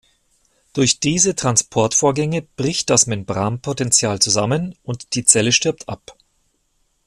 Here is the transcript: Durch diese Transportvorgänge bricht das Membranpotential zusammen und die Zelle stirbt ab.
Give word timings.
Durch 0.73 0.99
diese 0.99 1.35
Transportvorgänge 1.35 2.41
bricht 2.41 2.89
das 2.89 3.05
Membranpotential 3.05 4.17
zusammen 4.17 4.73
und 4.81 5.13
die 5.13 5.25
Zelle 5.25 5.51
stirbt 5.51 5.87
ab. 5.87 6.17